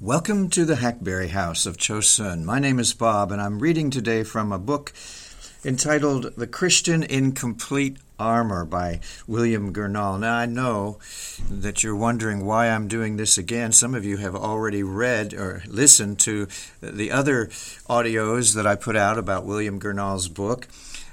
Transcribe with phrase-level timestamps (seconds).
[0.00, 2.44] Welcome to the Hackberry House of Chosun.
[2.44, 4.92] My name is Bob, and I'm reading today from a book
[5.64, 10.20] entitled The Christian in Complete Armor by William Gurnall.
[10.20, 10.98] Now, I know
[11.50, 13.72] that you're wondering why I'm doing this again.
[13.72, 16.46] Some of you have already read or listened to
[16.82, 17.46] the other
[17.88, 20.68] audios that I put out about William Gurnall's book.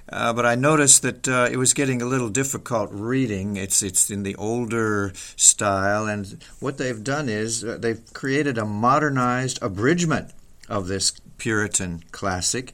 [0.09, 3.55] Uh, but I noticed that uh, it was getting a little difficult reading.
[3.55, 8.65] It's it's in the older style, and what they've done is uh, they've created a
[8.65, 10.31] modernized abridgment
[10.67, 12.73] of this Puritan classic.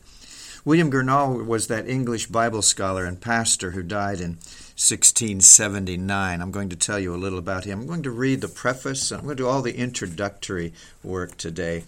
[0.65, 4.31] William Gurnall was that English Bible scholar and pastor who died in
[4.79, 6.41] 1679.
[6.41, 7.81] I'm going to tell you a little about him.
[7.81, 9.11] I'm going to read the preface.
[9.11, 11.85] I'm going to do all the introductory work today.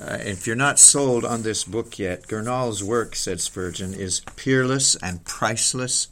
[0.00, 4.96] Uh, if you're not sold on this book yet, Gurnall's work, said Spurgeon, is peerless
[4.96, 6.08] and priceless.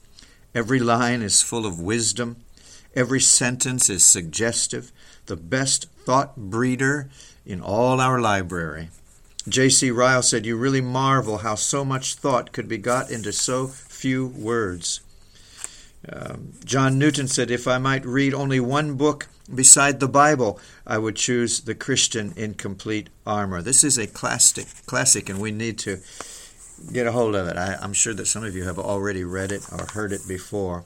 [0.54, 2.36] Every line is full of wisdom.
[2.94, 4.92] Every sentence is suggestive.
[5.24, 7.08] The best thought breeder
[7.46, 8.90] in all our library.
[9.48, 9.90] J.C.
[9.90, 14.26] Ryle said, You really marvel how so much thought could be got into so few
[14.26, 15.00] words.
[16.06, 20.98] Um, John Newton said, If I might read only one book beside the Bible, I
[20.98, 23.62] would choose the Christian in complete armor.
[23.62, 25.98] This is a classic, classic, and we need to
[26.92, 27.56] get a hold of it.
[27.56, 30.84] I, I'm sure that some of you have already read it or heard it before.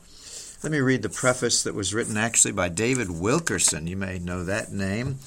[0.62, 3.88] Let me read the preface that was written actually by David Wilkerson.
[3.88, 5.18] You may know that name.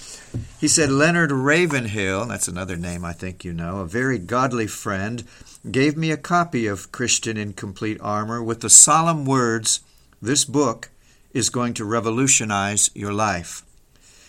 [0.61, 5.25] He said, Leonard Ravenhill, that's another name I think you know, a very godly friend,
[5.69, 9.81] gave me a copy of Christian in Complete Armor with the solemn words,
[10.21, 10.89] This book
[11.35, 13.63] is going to revolutionize your life.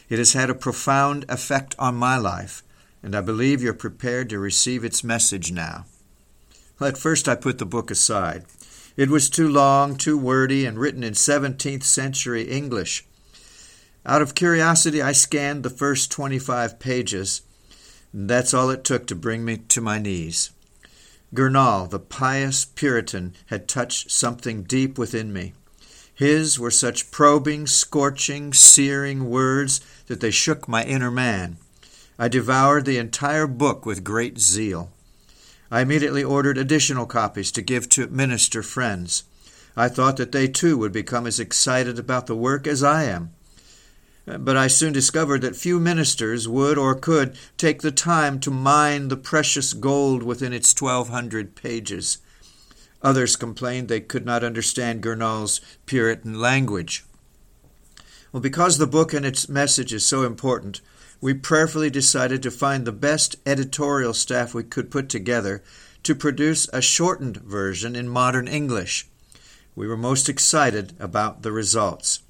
[0.08, 2.62] It has had a profound effect on my life,
[3.02, 5.86] and I believe you're prepared to receive its message now.
[6.78, 8.44] Well, at first, I put the book aside.
[8.96, 13.06] It was too long, too wordy, and written in 17th century English.
[14.04, 17.42] Out of curiosity, I scanned the first 25 pages,
[18.12, 20.50] that's all it took to bring me to my knees.
[21.34, 25.52] Gurnall, the pious Puritan, had touched something deep within me.
[26.16, 31.58] His were such probing, scorching, searing words that they shook my inner man.
[32.18, 34.90] I devoured the entire book with great zeal.
[35.70, 39.24] I immediately ordered additional copies to give to minister friends.
[39.76, 43.32] I thought that they too would become as excited about the work as I am.
[44.24, 49.08] But I soon discovered that few ministers would or could take the time to mine
[49.08, 52.18] the precious gold within its 1,200 pages.
[53.06, 57.04] Others complained they could not understand Gurnall's Puritan language.
[58.32, 60.80] Well, because the book and its message is so important,
[61.20, 65.62] we prayerfully decided to find the best editorial staff we could put together
[66.02, 69.06] to produce a shortened version in modern English.
[69.76, 72.22] We were most excited about the results.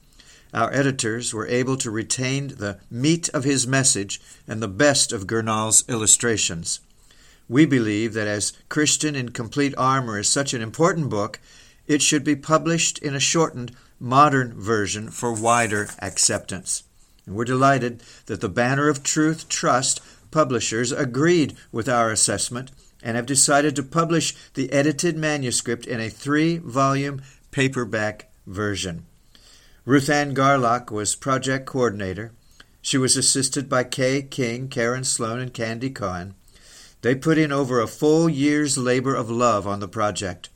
[0.53, 5.27] Our editors were able to retain the meat of his message and the best of
[5.27, 6.81] Gurnall's illustrations.
[7.49, 11.41] We believe that as Christian in Complete Armor is such an important book,
[11.87, 16.83] it should be published in a shortened, modern version for wider acceptance.
[17.25, 22.71] And we're delighted that the Banner of Truth Trust publishers agreed with our assessment
[23.03, 29.07] and have decided to publish the edited manuscript in a three volume paperback version.
[29.85, 32.33] Ruth Ann Garlock was project coordinator.
[32.83, 36.35] She was assisted by Kay King, Karen Sloan, and Candy Cohen.
[37.03, 40.49] They put in over a full year's labor of love on the project.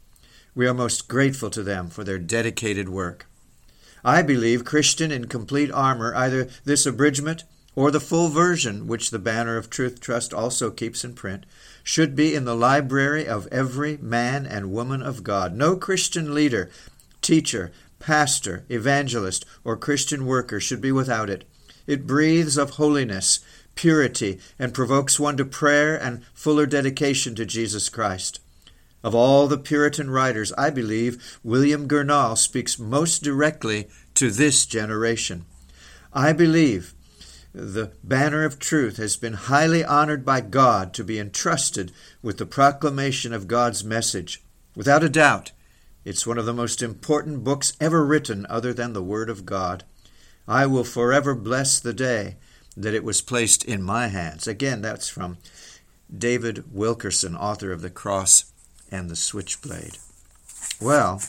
[0.55, 3.27] We are most grateful to them for their dedicated work.
[4.05, 7.45] I believe Christian in complete armor, either this abridgment
[7.77, 11.45] or the full version, which the Banner of Truth Trust also keeps in print,
[11.85, 15.55] should be in the library of every man and woman of God.
[15.55, 16.71] No Christian leader,
[17.23, 21.45] teacher, pastor, evangelist, or Christian worker should be without it.
[21.87, 23.41] It breathes of holiness,
[23.75, 28.41] purity, and provokes one to prayer and fuller dedication to Jesus Christ.
[29.03, 35.47] Of all the Puritan writers, I believe William Gurnall speaks most directly to this generation.
[36.13, 36.95] I believe
[37.53, 42.47] the banner of truth has been highly honored by God to be entrusted with the
[42.47, 44.43] proclamation of God's message.
[44.77, 45.53] Without a doubt,
[46.05, 49.85] it's one of the most important books ever written other than the Word of God.
[50.47, 52.37] I will forever bless the day
[52.77, 54.47] that it was placed in my hands.
[54.47, 55.39] Again, that's from
[56.17, 58.53] David Wilkerson, author of The Cross
[58.91, 59.99] and the Switchblade.
[60.81, 61.21] Well,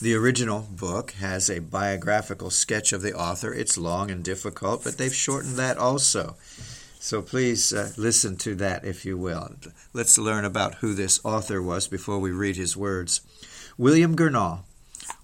[0.00, 3.52] the original book has a biographical sketch of the author.
[3.52, 6.36] It's long and difficult, but they've shortened that also.
[7.00, 9.56] So please uh, listen to that if you will.
[9.92, 13.20] Let's learn about who this author was before we read his words.
[13.76, 14.60] William Gurnall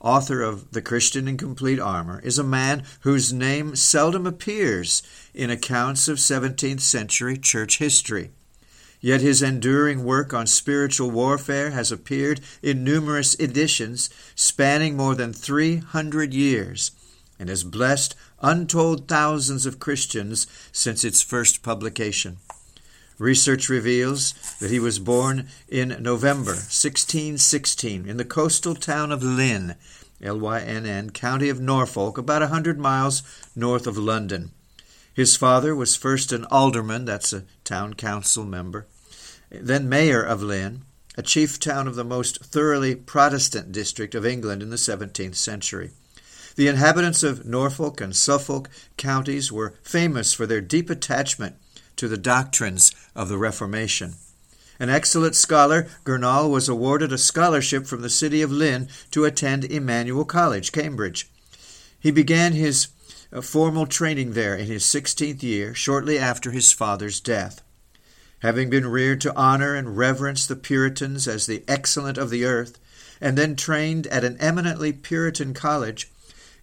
[0.00, 5.02] author of The Christian in Complete Armor, is a man whose name seldom appears
[5.32, 8.30] in accounts of 17th century church history.
[9.00, 15.32] Yet his enduring work on spiritual warfare has appeared in numerous editions spanning more than
[15.32, 16.90] 300 years
[17.38, 22.38] and has blessed untold thousands of Christians since its first publication.
[23.18, 29.76] Research reveals that he was born in November 1616 in the coastal town of Lynn,
[30.20, 33.22] L Y N N, county of Norfolk, about a hundred miles
[33.54, 34.50] north of London.
[35.12, 38.88] His father was first an alderman, that's a town council member,
[39.48, 40.82] then mayor of Lynn,
[41.16, 45.90] a chief town of the most thoroughly Protestant district of England in the 17th century.
[46.56, 51.56] The inhabitants of Norfolk and Suffolk counties were famous for their deep attachment
[52.04, 54.12] to the doctrines of the Reformation.
[54.78, 59.64] An excellent scholar, Gurnall was awarded a scholarship from the city of Lynn to attend
[59.64, 61.30] Emmanuel College, Cambridge.
[61.98, 62.88] He began his
[63.32, 67.62] uh, formal training there in his 16th year, shortly after his father's death.
[68.40, 72.78] Having been reared to honor and reverence the Puritans as the excellent of the earth,
[73.18, 76.10] and then trained at an eminently Puritan college,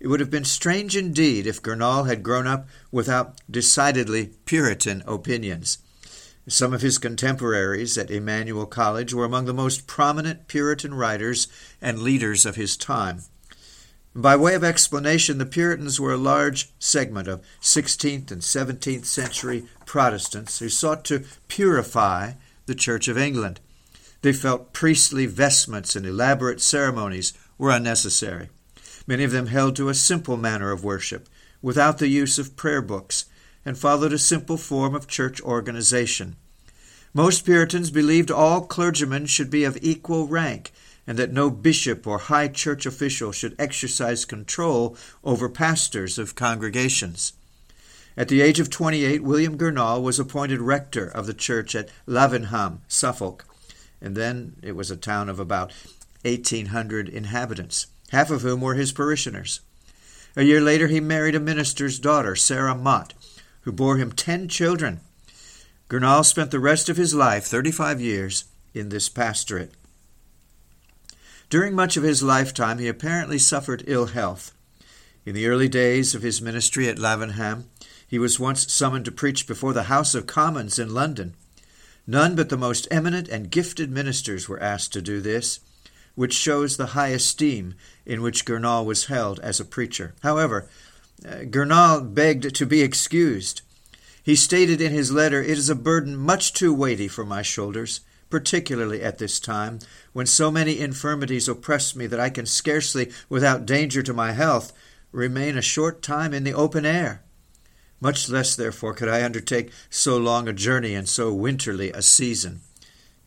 [0.01, 5.77] it would have been strange indeed if Gurnall had grown up without decidedly Puritan opinions.
[6.48, 11.48] Some of his contemporaries at Emmanuel College were among the most prominent Puritan writers
[11.80, 13.21] and leaders of his time.
[14.15, 19.68] By way of explanation, the Puritans were a large segment of 16th and 17th century
[19.86, 22.33] Protestants who sought to purify
[22.65, 23.59] the Church of England.
[24.24, 28.50] They felt priestly vestments and elaborate ceremonies were unnecessary.
[29.07, 31.27] Many of them held to a simple manner of worship,
[31.62, 33.25] without the use of prayer books,
[33.65, 36.36] and followed a simple form of church organization.
[37.13, 40.71] Most Puritans believed all clergymen should be of equal rank,
[41.06, 47.33] and that no bishop or high church official should exercise control over pastors of congregations.
[48.15, 52.80] At the age of 28, William Gurnall was appointed rector of the church at Lavenham,
[52.88, 53.45] Suffolk,
[54.01, 55.71] and then it was a town of about
[56.24, 59.62] 1,800 inhabitants half of whom were his parishioners.
[60.36, 63.13] A year later, he married a minister's daughter, Sarah Mott,
[63.62, 65.00] who bore him ten children.
[65.90, 69.74] Gurnall spent the rest of his life, 35 years, in this pastorate.
[71.50, 74.54] During much of his lifetime, he apparently suffered ill health.
[75.25, 77.66] In the early days of his ministry at Lavenham,
[78.08, 81.34] he was once summoned to preach before the House of Commons in London.
[82.06, 85.62] None but the most eminent and gifted ministers were asked to do this
[86.16, 87.75] which shows the high esteem
[88.06, 90.13] in which Gurnall was held as a preacher.
[90.22, 90.69] However,
[91.25, 93.62] uh, Gurnall begged to be excused.
[94.24, 98.02] He stated in his letter, It is a burden much too weighty for my shoulders,
[98.30, 99.80] particularly at this time,
[100.13, 104.74] when so many infirmities oppress me that I can scarcely, without danger to my health,
[105.12, 107.24] remain a short time in the open air.
[108.00, 112.62] Much less, therefore, could I undertake so long a journey and so winterly a season.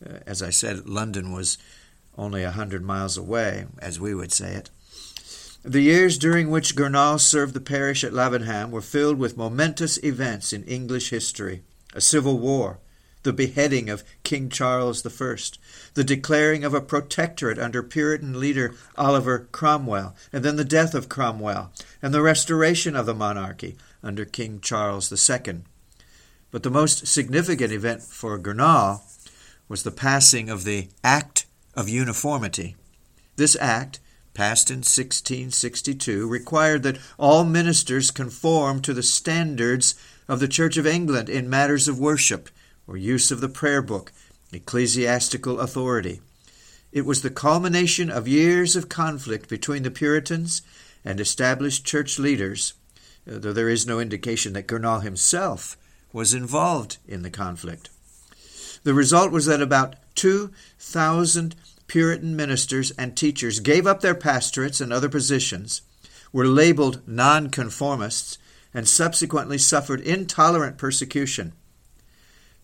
[0.04, 1.58] Uh, as I said, London was
[2.16, 4.70] only a hundred miles away, as we would say it.
[5.64, 10.52] The years during which Gurnall served the parish at Lavenham were filled with momentous events
[10.52, 11.62] in English history
[11.94, 12.80] a civil war,
[13.22, 15.36] the beheading of King Charles I,
[15.94, 21.08] the declaring of a protectorate under Puritan leader Oliver Cromwell, and then the death of
[21.08, 21.72] Cromwell,
[22.02, 25.62] and the restoration of the monarchy under King Charles II.
[26.50, 29.02] But the most significant event for Gurnall
[29.68, 32.76] was the passing of the Act of uniformity.
[33.36, 34.00] This act,
[34.32, 39.94] passed in 1662, required that all ministers conform to the standards
[40.28, 42.48] of the Church of England in matters of worship
[42.86, 44.12] or use of the prayer book,
[44.52, 46.20] ecclesiastical authority.
[46.92, 50.62] It was the culmination of years of conflict between the Puritans
[51.04, 52.74] and established church leaders,
[53.26, 55.76] though there is no indication that Gurnall himself
[56.12, 57.90] was involved in the conflict.
[58.84, 64.92] The result was that about 2,000 Puritan ministers and teachers gave up their pastorates and
[64.92, 65.82] other positions,
[66.32, 68.38] were labeled nonconformists,
[68.72, 71.52] and subsequently suffered intolerant persecution.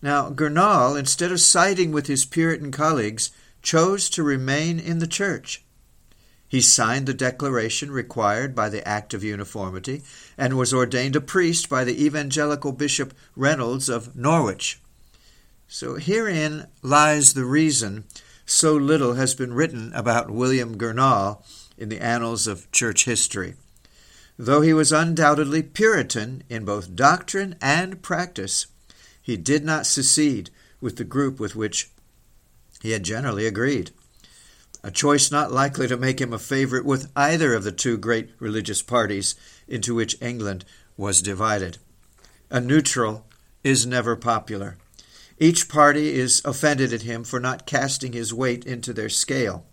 [0.03, 3.31] Now, Gurnall, instead of siding with his Puritan colleagues,
[3.62, 5.62] chose to remain in the church.
[6.49, 10.03] He signed the declaration required by the Act of Uniformity
[10.37, 14.81] and was ordained a priest by the evangelical Bishop Reynolds of Norwich.
[15.73, 18.03] So herein lies the reason
[18.45, 21.45] so little has been written about William Gurnall
[21.79, 23.55] in the annals of church history.
[24.37, 28.67] Though he was undoubtedly Puritan in both doctrine and practice,
[29.23, 30.50] he did not secede
[30.81, 31.89] with the group with which
[32.83, 33.93] he had generally agreed.
[34.83, 38.31] a choice not likely to make him a favorite with either of the two great
[38.41, 39.37] religious parties
[39.69, 40.65] into which England
[40.97, 41.79] was divided.
[42.50, 43.25] A neutral
[43.62, 44.77] is never popular.
[45.42, 49.64] Each party is offended at him for not casting his weight into their scale.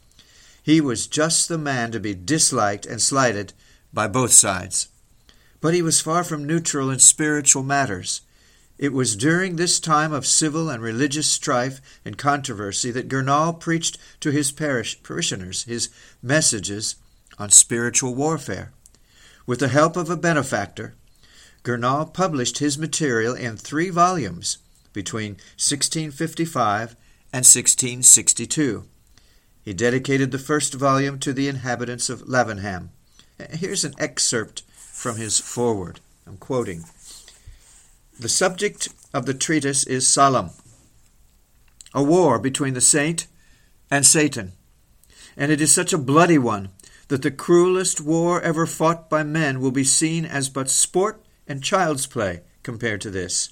[0.63, 3.51] He was just the man to be disliked and slighted
[3.93, 4.87] by both sides.
[5.59, 8.21] But he was far from neutral in spiritual matters.
[8.77, 13.97] It was during this time of civil and religious strife and controversy that Gurnall preached
[14.21, 15.89] to his parish parishioners his
[16.21, 16.95] messages
[17.37, 18.71] on spiritual warfare.
[19.45, 20.93] With the help of a benefactor,
[21.63, 24.59] Gurnall published his material in three volumes
[24.97, 26.95] between 1655
[27.31, 28.85] and 1662.
[29.63, 32.89] He dedicated the first volume to the inhabitants of Lavenham.
[33.51, 35.99] Here's an excerpt from his foreword.
[36.25, 36.85] I'm quoting.
[38.19, 40.49] The subject of the treatise is solemn
[41.93, 43.27] a war between the saint
[43.91, 44.53] and Satan.
[45.37, 46.69] And it is such a bloody one
[47.09, 51.63] that the cruelest war ever fought by men will be seen as but sport and
[51.63, 53.51] child's play compared to this.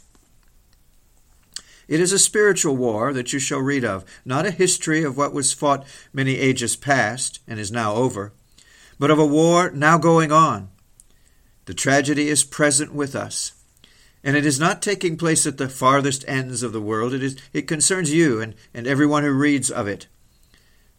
[1.87, 5.33] It is a spiritual war that you shall read of, not a history of what
[5.33, 8.33] was fought many ages past and is now over,
[8.97, 10.69] but of a war now going on.
[11.65, 13.53] The tragedy is present with us,
[14.23, 17.13] and it is not taking place at the farthest ends of the world.
[17.13, 20.07] It, is, it concerns you and, and everyone who reads of it.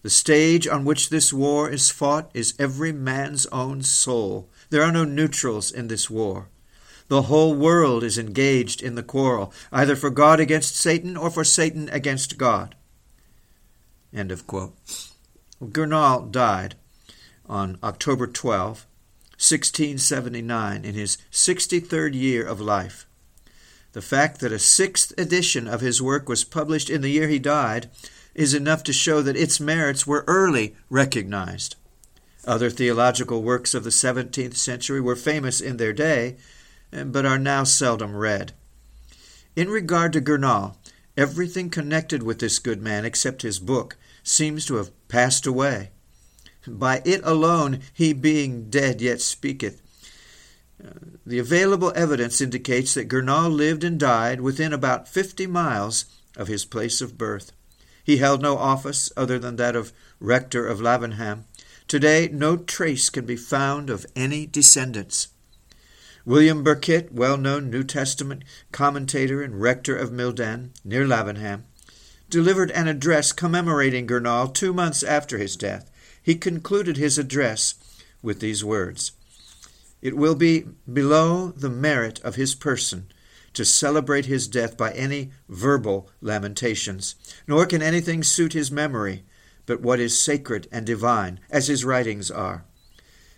[0.02, 4.48] The stage on which this war is fought is every man's own soul.
[4.70, 6.48] There are no neutrals in this war.
[7.08, 11.44] The whole world is engaged in the quarrel, either for God against Satan or for
[11.44, 12.74] Satan against God.
[14.12, 14.74] End of quote.
[15.62, 16.74] Gurnall died
[17.46, 18.86] on October 12,
[19.38, 23.06] 1679, in his 63rd year of life.
[23.92, 27.38] The fact that a sixth edition of his work was published in the year he
[27.38, 27.88] died
[28.34, 31.76] is enough to show that its merits were early recognized.
[32.46, 36.36] Other theological works of the 17th century were famous in their day,
[36.90, 38.52] but are now seldom read.
[39.54, 40.76] In regard to Gurnall,
[41.16, 45.90] everything connected with this good man, except his book, seems to have passed away.
[46.66, 49.80] By it alone, he being dead yet speaketh.
[50.84, 50.90] Uh,
[51.24, 56.04] the available evidence indicates that Gurnall lived and died within about fifty miles
[56.36, 57.52] of his place of birth.
[58.04, 61.44] He held no office other than that of rector of Lavenham.
[61.88, 65.28] Today, no trace can be found of any descendants.
[66.26, 68.42] William Burkitt, well known New Testament
[68.72, 71.62] commentator and rector of Milden, near Lavenham,
[72.28, 75.88] delivered an address commemorating Gurnall two months after his death.
[76.20, 77.76] He concluded his address
[78.22, 79.12] with these words
[80.02, 83.06] It will be below the merit of his person
[83.52, 87.14] to celebrate his death by any verbal lamentations,
[87.46, 89.24] nor can anything suit his memory
[89.64, 92.64] but what is sacred and divine, as his writings are.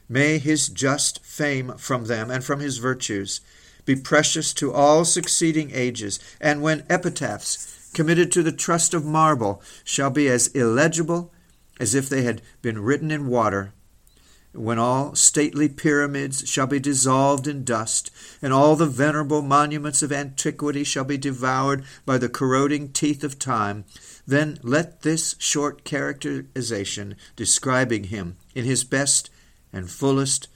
[0.08, 3.40] May his just fame from them and from his virtues
[3.84, 9.62] be precious to all succeeding ages, and when epitaphs committed to the trust of marble
[9.84, 11.32] shall be as illegible
[11.80, 13.72] as if they had been written in water,
[14.52, 18.10] when all stately pyramids shall be dissolved in dust,
[18.42, 23.38] and all the venerable monuments of antiquity shall be devoured by the corroding teeth of
[23.38, 23.84] time,
[24.26, 29.30] then let this short characterization describing him in his best
[29.72, 30.48] and fullest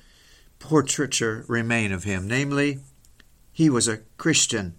[0.58, 2.78] portraiture remain of him, namely,
[3.52, 4.76] he was a Christian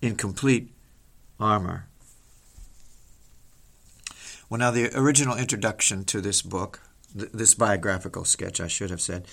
[0.00, 0.72] in complete
[1.40, 1.88] armor.
[4.48, 6.80] Well, now, the original introduction to this book,
[7.18, 9.26] th- this biographical sketch, I should have said,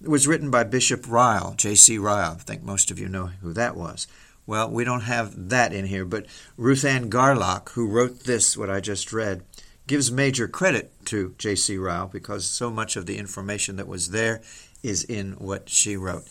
[0.00, 1.98] was written by Bishop Ryle, J.C.
[1.98, 2.36] Ryle.
[2.38, 4.06] I think most of you know who that was.
[4.46, 8.70] Well, we don't have that in here, but Ruth Ann Garlock, who wrote this, what
[8.70, 9.42] I just read,
[9.86, 11.76] gives major credit to J.C.
[11.78, 14.42] Ryle because so much of the information that was there
[14.82, 16.24] is in what she wrote.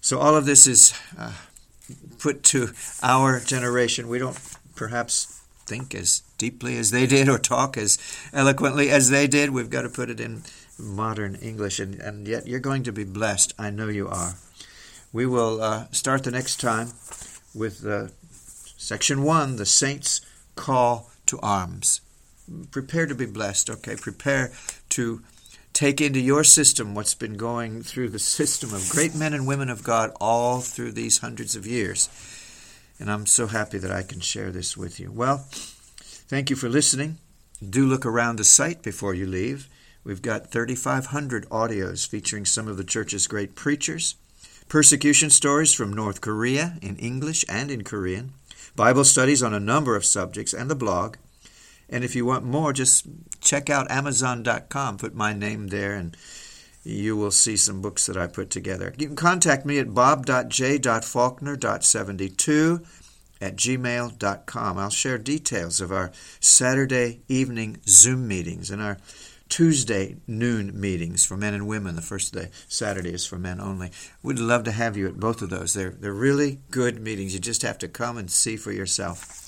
[0.00, 1.32] So all of this is uh,
[2.18, 2.70] put to
[3.02, 4.08] our generation.
[4.08, 4.38] We don't
[4.74, 7.98] perhaps think as deeply as they did or talk as
[8.32, 9.50] eloquently as they did.
[9.50, 10.42] We've got to put it in
[10.78, 13.54] modern English, and, and yet you're going to be blessed.
[13.58, 14.34] I know you are.
[15.12, 16.88] We will uh, start the next time
[17.54, 20.20] with uh, section one the saints'
[20.54, 22.00] call to arms
[22.70, 23.96] prepare to be blessed, okay?
[23.96, 24.52] Prepare
[24.90, 25.22] to
[25.72, 29.68] take into your system what's been going through the system of great men and women
[29.68, 32.08] of God all through these hundreds of years.
[32.98, 35.12] And I'm so happy that I can share this with you.
[35.12, 35.46] Well,
[36.28, 37.18] thank you for listening.
[37.66, 39.68] Do look around the site before you leave.
[40.04, 44.14] We've got 3,500 audios featuring some of the church's great preachers,
[44.68, 48.32] persecution stories from North Korea in English and in Korean,
[48.74, 51.16] Bible studies on a number of subjects, and the blog.
[51.90, 53.06] And if you want more, just
[53.40, 54.98] check out Amazon.com.
[54.98, 56.16] Put my name there and
[56.84, 58.92] you will see some books that I put together.
[58.96, 62.86] You can contact me at bob.j.faulkner.72
[63.40, 64.78] at gmail.com.
[64.78, 68.98] I'll share details of our Saturday evening Zoom meetings and our
[69.48, 71.96] Tuesday noon meetings for men and women.
[71.96, 73.90] The first day, Saturday, is for men only.
[74.22, 75.74] We'd love to have you at both of those.
[75.74, 77.32] They're, they're really good meetings.
[77.32, 79.47] You just have to come and see for yourself.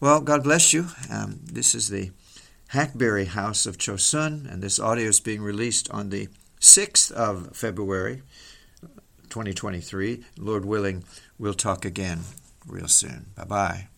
[0.00, 0.86] Well, God bless you.
[1.10, 2.10] Um, this is the
[2.68, 6.28] Hackberry House of Chosun, and this audio is being released on the
[6.60, 8.22] 6th of February,
[9.28, 10.24] 2023.
[10.38, 11.04] Lord willing,
[11.38, 12.20] we'll talk again
[12.66, 13.26] real soon.
[13.36, 13.88] Bye bye.